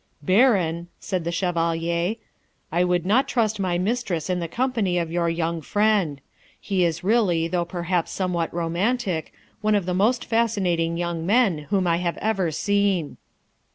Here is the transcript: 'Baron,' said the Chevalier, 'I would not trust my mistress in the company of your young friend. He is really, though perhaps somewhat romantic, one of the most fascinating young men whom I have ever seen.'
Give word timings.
'Baron,' 0.23 0.87
said 0.99 1.25
the 1.25 1.31
Chevalier, 1.31 2.15
'I 2.71 2.83
would 2.85 3.05
not 3.05 3.27
trust 3.27 3.59
my 3.59 3.77
mistress 3.77 4.31
in 4.31 4.39
the 4.39 4.47
company 4.47 4.97
of 4.97 5.11
your 5.11 5.29
young 5.29 5.61
friend. 5.61 6.19
He 6.59 6.83
is 6.83 7.03
really, 7.03 7.47
though 7.47 7.65
perhaps 7.65 8.09
somewhat 8.09 8.51
romantic, 8.51 9.31
one 9.61 9.75
of 9.75 9.85
the 9.85 9.93
most 9.93 10.25
fascinating 10.25 10.97
young 10.97 11.23
men 11.23 11.67
whom 11.69 11.85
I 11.85 11.97
have 11.97 12.17
ever 12.17 12.49
seen.' 12.49 13.17